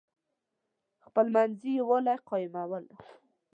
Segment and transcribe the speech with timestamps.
[1.05, 2.85] خپلمنځي یوالی قایمول.